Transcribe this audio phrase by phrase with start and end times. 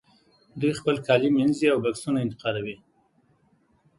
[0.59, 2.75] دوی خپل کالي مینځي او بکسونه انتقالوي